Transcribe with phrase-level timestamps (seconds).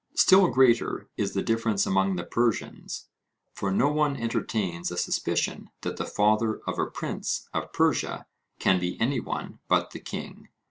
[0.15, 3.07] Still greater is the difference among the Persians;
[3.53, 8.25] for no one entertains a suspicion that the father of a prince of Persia
[8.57, 10.47] can be any one but the king.